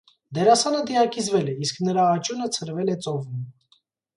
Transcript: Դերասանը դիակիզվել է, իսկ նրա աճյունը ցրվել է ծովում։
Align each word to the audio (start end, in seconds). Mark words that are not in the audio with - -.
Դերասանը 0.37 0.79
դիակիզվել 0.91 1.51
է, 1.53 1.55
իսկ 1.65 1.83
նրա 1.89 2.07
աճյունը 2.17 2.51
ցրվել 2.57 2.93
է 2.95 2.99
ծովում։ 3.05 3.47